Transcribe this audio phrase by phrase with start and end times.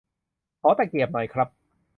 [0.59, 1.47] ขอตะเกียบหน่อยครับ